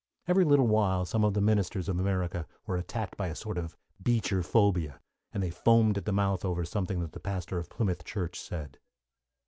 [0.27, 3.77] Every little while some of the ministers of America were attacked by a sort of
[4.01, 4.99] Beecher phobia,
[5.31, 8.79] and they foamed at the mouth over something that the pastor of Plymouth Church said.